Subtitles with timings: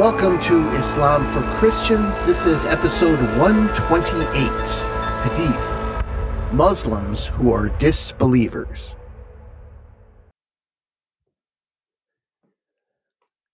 [0.00, 2.20] Welcome to Islam for Christians.
[2.20, 4.24] This is episode 128
[5.28, 8.94] Hadith Muslims who are disbelievers.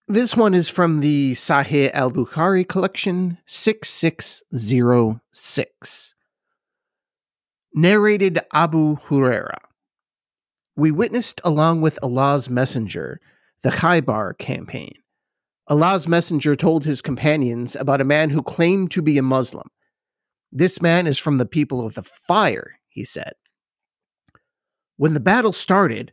[0.06, 6.15] This one is from the Sahih al Bukhari collection 6606.
[7.74, 9.59] Narrated Abu Huraira.
[10.76, 13.20] We witnessed, along with Allah's Messenger,
[13.62, 14.95] the Khaybar campaign.
[15.69, 19.69] Allah's Messenger told his companions about a man who claimed to be a Muslim.
[20.52, 23.33] This man is from the people of the fire, he said.
[24.97, 26.13] When the battle started,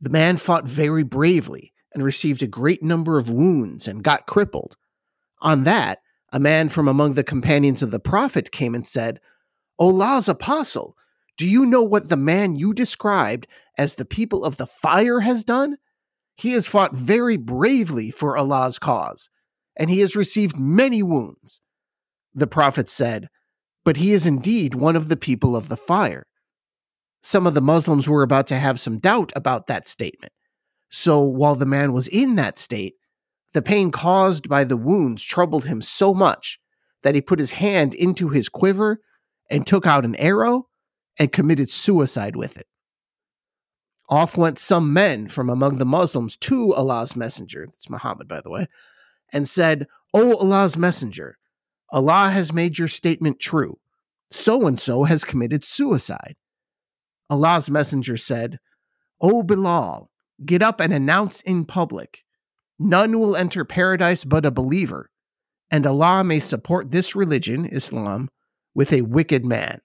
[0.00, 4.76] the man fought very bravely and received a great number of wounds and got crippled.
[5.40, 6.00] On that,
[6.32, 9.20] a man from among the companions of the Prophet came and said,
[9.78, 10.96] Allah's apostle,
[11.36, 13.46] do you know what the man you described
[13.78, 15.76] as the people of the fire has done?
[16.36, 19.28] He has fought very bravely for Allah's cause,
[19.76, 21.60] and he has received many wounds.
[22.34, 23.28] The Prophet said,
[23.84, 26.26] But he is indeed one of the people of the fire.
[27.22, 30.32] Some of the Muslims were about to have some doubt about that statement.
[30.88, 32.94] So while the man was in that state,
[33.52, 36.58] the pain caused by the wounds troubled him so much
[37.02, 39.00] that he put his hand into his quiver
[39.50, 40.68] and took out an arrow
[41.18, 42.66] and committed suicide with it.
[44.10, 48.50] Off went some men from among the Muslims to Allah's messenger, it's Muhammad, by the
[48.50, 48.66] way,
[49.32, 51.38] and said, O Allah's messenger,
[51.90, 53.78] Allah has made your statement true.
[54.32, 56.36] So and so has committed suicide.
[57.28, 58.58] Allah's messenger said,
[59.20, 60.10] O Bilal,
[60.44, 62.24] Get up and announce in public
[62.78, 65.10] none will enter paradise but a believer,
[65.70, 68.30] and Allah may support this religion, Islam,
[68.74, 69.82] with a wicked man.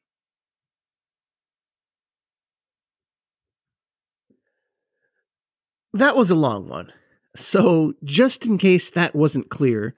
[5.96, 6.92] That was a long one.
[7.38, 9.96] So, just in case that wasn't clear,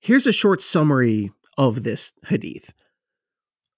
[0.00, 2.72] here's a short summary of this hadith.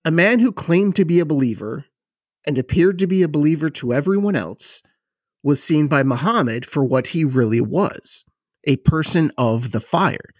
[0.04, 1.86] A man who claimed to be a believer
[2.46, 4.80] and appeared to be a believer to everyone else
[5.42, 8.24] was seen by Muhammad for what he really was
[8.62, 10.30] a person of the fire.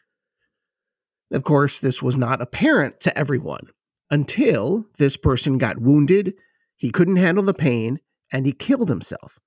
[1.33, 3.67] Of course, this was not apparent to everyone
[4.13, 6.35] until this person got wounded,
[6.77, 7.99] he couldn't handle the pain,
[8.33, 9.41] and he killed himself,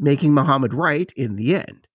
[0.00, 1.86] making Muhammad right in the end.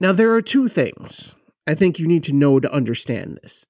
[0.00, 1.36] Now, there are two things
[1.66, 3.66] I think you need to know to understand this.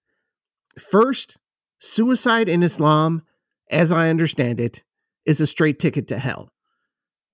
[0.78, 1.36] First,
[1.78, 3.22] suicide in Islam,
[3.70, 4.82] as I understand it,
[5.26, 6.50] is a straight ticket to hell.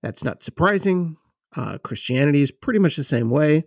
[0.03, 1.17] That's not surprising.
[1.55, 3.65] Uh, Christianity is pretty much the same way.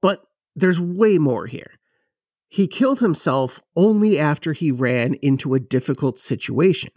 [0.00, 0.20] But
[0.56, 1.72] there's way more here.
[2.48, 6.92] He killed himself only after he ran into a difficult situation.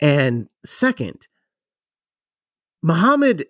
[0.00, 1.26] And second,
[2.86, 3.46] Muhammad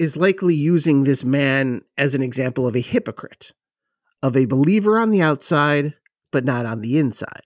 [0.00, 3.52] is likely using this man as an example of a hypocrite,
[4.24, 5.94] of a believer on the outside,
[6.32, 7.42] but not on the inside.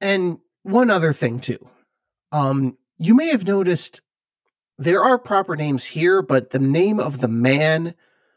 [0.00, 1.68] And one other thing too.
[2.32, 4.00] Um, you may have noticed
[4.78, 7.94] there are proper names here, but the name of the man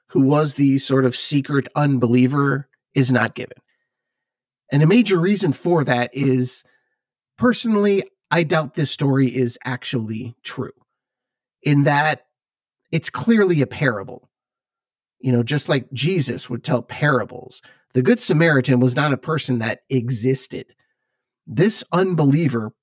[0.07, 3.59] who was the sort of secret unbeliever is not given.
[4.75, 6.65] And a major reason for that is
[7.37, 10.73] personally, I doubt this story is actually true,
[11.63, 12.25] in that
[12.91, 14.29] it's clearly a parable.
[15.21, 17.61] You know, just like Jesus would tell parables,
[17.93, 20.65] the Good Samaritan was not a person that existed
[21.47, 22.73] this unbeliever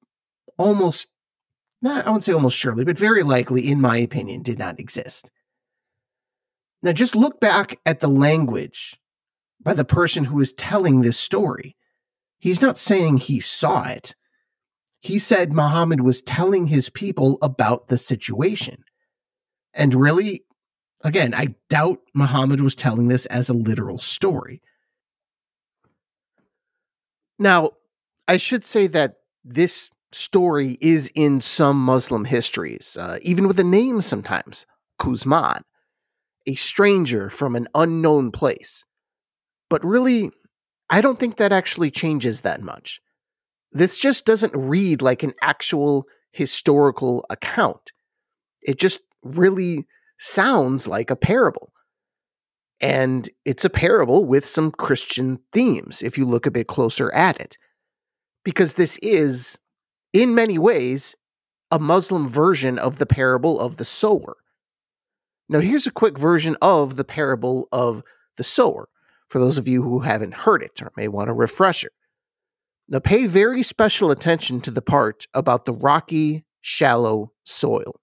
[0.56, 1.08] almost
[1.82, 5.30] not I wouldn't say almost surely, but very likely, in my opinion, did not exist.
[6.82, 8.98] Now just look back at the language
[9.62, 11.76] by the person who is telling this story.
[12.42, 14.16] He's not saying he saw it.
[14.98, 18.82] He said Muhammad was telling his people about the situation.
[19.72, 20.42] And really,
[21.04, 24.60] again, I doubt Muhammad was telling this as a literal story.
[27.38, 27.70] Now,
[28.26, 33.64] I should say that this story is in some Muslim histories, uh, even with a
[33.64, 34.66] name sometimes,
[35.00, 35.62] Kuzman,
[36.48, 38.84] a stranger from an unknown place.
[39.70, 40.32] But really,
[40.92, 43.00] I don't think that actually changes that much.
[43.72, 47.92] This just doesn't read like an actual historical account.
[48.60, 49.86] It just really
[50.18, 51.72] sounds like a parable.
[52.78, 57.40] And it's a parable with some Christian themes if you look a bit closer at
[57.40, 57.56] it
[58.44, 59.58] because this is,
[60.12, 61.16] in many ways,
[61.70, 64.36] a Muslim version of the parable of the sower.
[65.48, 68.02] Now, here's a quick version of the parable of
[68.36, 68.90] the sower
[69.32, 71.90] for those of you who haven't heard it or may want a refresher.
[72.86, 77.98] Now, pay very special attention to the part about the rocky shallow soil.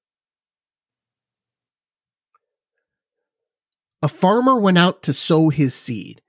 [4.02, 6.22] A farmer went out to sow his seed.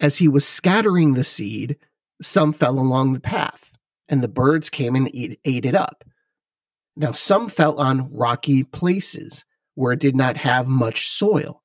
[0.00, 1.76] As he was scattering the seed,
[2.22, 3.72] some fell along the path,
[4.08, 6.04] and the birds came and eat, ate it up.
[6.96, 11.62] Now, some fell on rocky places where it did not have much soil,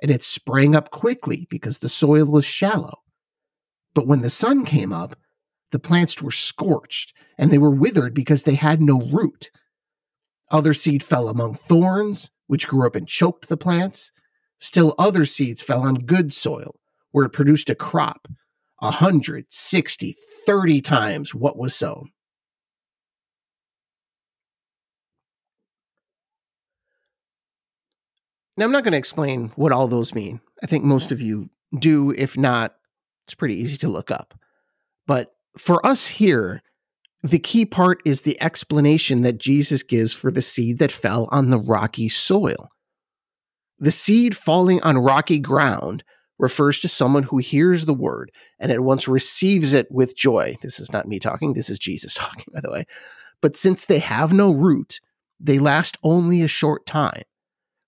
[0.00, 3.02] and it sprang up quickly because the soil was shallow.
[3.94, 5.16] But when the sun came up,
[5.72, 9.50] the plants were scorched and they were withered because they had no root.
[10.50, 14.12] Other seed fell among thorns, which grew up and choked the plants.
[14.60, 16.78] Still other seeds fell on good soil,
[17.10, 18.28] where it produced a crop,
[18.80, 22.10] a hundred, sixty, thirty times what was sown.
[28.56, 30.40] Now, I'm not going to explain what all those mean.
[30.62, 32.12] I think most of you do.
[32.16, 32.74] If not,
[33.26, 34.34] it's pretty easy to look up.
[35.06, 36.62] But for us here,
[37.22, 41.50] the key part is the explanation that Jesus gives for the seed that fell on
[41.50, 42.68] the rocky soil.
[43.78, 46.02] The seed falling on rocky ground
[46.38, 50.56] refers to someone who hears the word and at once receives it with joy.
[50.62, 52.86] This is not me talking, this is Jesus talking, by the way.
[53.40, 55.00] But since they have no root,
[55.38, 57.22] they last only a short time.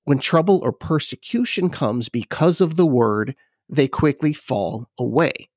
[0.08, 3.36] When trouble or persecution comes because of the word,
[3.68, 5.50] they quickly fall away.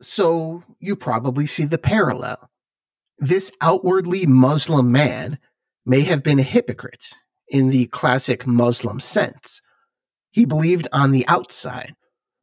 [0.00, 2.48] So you probably see the parallel.
[3.18, 5.38] This outwardly Muslim man
[5.84, 7.10] may have been a hypocrite
[7.48, 9.60] in the classic Muslim sense.
[10.30, 11.94] He believed on the outside,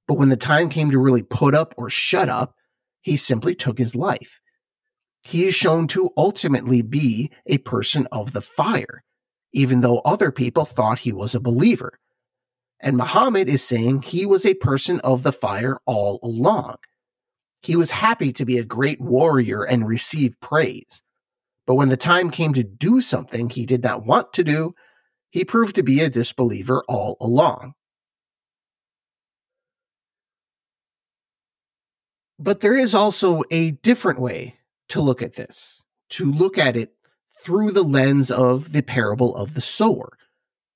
[0.07, 2.53] but when the time came to really put up or shut up,
[3.01, 4.39] he simply took his life.
[5.23, 9.03] He is shown to ultimately be a person of the fire,
[9.51, 11.99] even though other people thought he was a believer.
[12.79, 16.77] And Muhammad is saying he was a person of the fire all along.
[17.61, 21.03] He was happy to be a great warrior and receive praise.
[21.67, 24.73] But when the time came to do something he did not want to do,
[25.29, 27.73] he proved to be a disbeliever all along.
[32.39, 34.58] But there is also a different way
[34.89, 36.93] to look at this, to look at it
[37.43, 40.17] through the lens of the parable of the sower,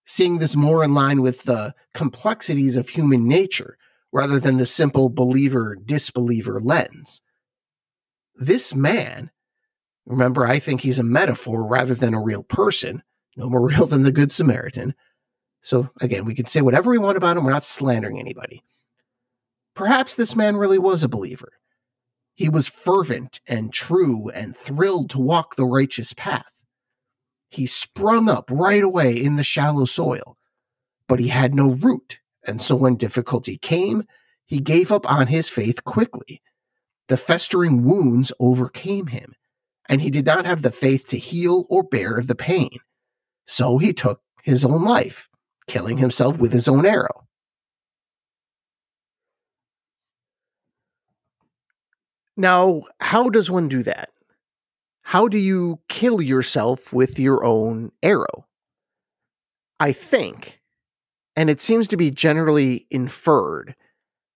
[0.05, 3.77] seeing this more in line with the complexities of human nature
[4.11, 7.21] rather than the simple believer disbeliever lens.
[8.35, 9.31] This man
[10.05, 13.03] Remember, I think he's a metaphor rather than a real person,
[13.37, 14.93] no more real than the Good Samaritan.
[15.61, 18.63] So, again, we can say whatever we want about him, we're not slandering anybody.
[19.75, 21.53] Perhaps this man really was a believer.
[22.35, 26.63] He was fervent and true and thrilled to walk the righteous path.
[27.49, 30.37] He sprung up right away in the shallow soil,
[31.07, 34.03] but he had no root, and so when difficulty came,
[34.45, 36.41] he gave up on his faith quickly.
[37.07, 39.35] The festering wounds overcame him
[39.89, 42.79] and he did not have the faith to heal or bear the pain.
[43.45, 45.27] So he took his own life,
[45.67, 47.27] killing himself with his own arrow.
[52.35, 54.09] Now, how does one do that?
[55.03, 58.47] How do you kill yourself with your own arrow?
[59.79, 60.61] I think,
[61.35, 63.75] and it seems to be generally inferred,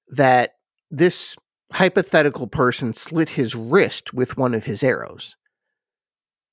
[0.10, 0.56] that
[0.92, 1.36] this
[1.72, 5.38] hypothetical person slit his wrist with one of his arrows.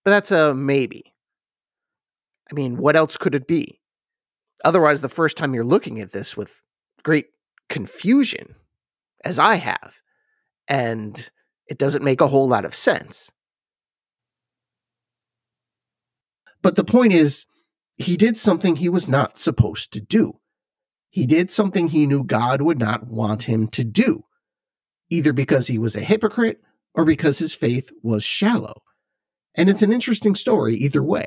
[0.05, 1.15] But that's a maybe.
[2.51, 3.81] I mean, what else could it be?
[4.65, 6.63] Otherwise, the first time you're looking at this with
[7.03, 7.27] great
[7.69, 8.55] confusion,
[9.25, 10.01] as I have,
[10.69, 11.31] and
[11.69, 13.31] it doesn't make a whole lot of sense.
[16.63, 17.47] But the point is,
[17.97, 20.41] he did something he was not supposed to do.
[21.11, 24.25] He did something he knew God would not want him to do
[25.11, 26.61] either because he was a hypocrite
[26.95, 28.83] or because his faith was shallow.
[29.57, 31.27] And it's an interesting story either way.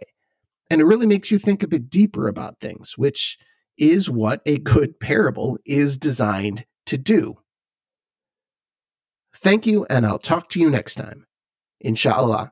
[0.70, 3.38] And it really makes you think a bit deeper about things, which
[3.78, 7.38] is what a good parable is designed to do.
[9.40, 11.26] Thank you, and I'll talk to you next time.
[11.80, 12.52] Inshallah.